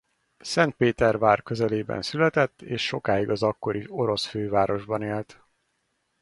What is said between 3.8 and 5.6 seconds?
orosz fővárosban élt.